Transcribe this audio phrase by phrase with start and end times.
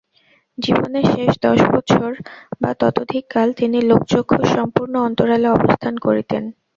[0.57, 2.11] জীবনের শেষ দশ বৎসর
[2.61, 6.43] বা ততোধিক কাল তিনি লোকচক্ষুর সম্পূর্ণ অন্তরালে অবস্থান করিতেন।